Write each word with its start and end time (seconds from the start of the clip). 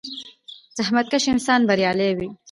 •زحمتکش 0.77 1.23
انسان 1.33 1.61
بریالی 1.69 2.11
وي. 2.17 2.29